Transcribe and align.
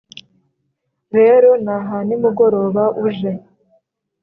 rero 1.15 1.49
naha 1.65 1.97
nimugoroba 2.07 2.83
uje 3.05 3.31